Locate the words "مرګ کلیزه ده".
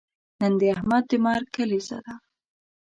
1.25-2.13